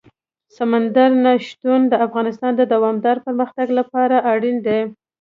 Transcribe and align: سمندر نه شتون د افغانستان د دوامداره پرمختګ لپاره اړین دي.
سمندر 0.57 1.09
نه 1.23 1.33
شتون 1.47 1.81
د 1.87 1.93
افغانستان 2.05 2.51
د 2.57 2.61
دوامداره 2.73 3.23
پرمختګ 3.27 3.67
لپاره 3.79 4.15
اړین 4.31 4.57
دي. 4.67 4.79